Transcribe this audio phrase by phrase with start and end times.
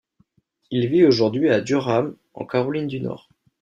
[0.71, 3.29] Il vit aujourd'hui à Durham en Caroline du Nord.